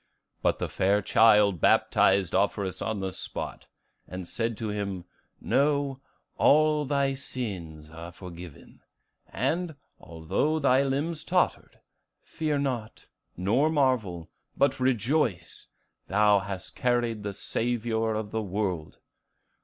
But 0.41 0.57
the 0.57 0.67
fair 0.67 1.03
child 1.03 1.61
baptized 1.61 2.33
Offerus 2.33 2.81
on 2.81 3.01
the 3.01 3.13
spot, 3.13 3.67
and 4.07 4.27
said 4.27 4.57
to 4.57 4.69
him, 4.69 5.05
'Know, 5.39 6.01
all 6.37 6.85
thy 6.85 7.13
sins 7.13 7.87
are 7.91 8.11
forgiven; 8.11 8.81
and, 9.29 9.75
although 9.99 10.57
thy 10.57 10.81
limbs 10.81 11.23
tottered, 11.23 11.81
fear 12.23 12.57
not, 12.57 13.05
nor 13.37 13.69
marvel, 13.69 14.31
but 14.57 14.79
rejoice; 14.79 15.67
thou 16.07 16.39
hast 16.39 16.75
carried 16.75 17.21
the 17.21 17.35
Saviour 17.35 18.15
of 18.15 18.31
the 18.31 18.41
world! 18.41 18.97